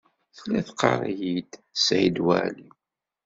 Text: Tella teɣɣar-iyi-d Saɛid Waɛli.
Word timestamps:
Tella 0.35 0.59
teɣɣar-iyi-d 0.67 1.51
Saɛid 1.85 2.17
Waɛli. 2.25 2.67